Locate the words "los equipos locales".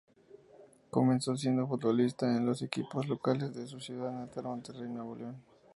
2.43-3.53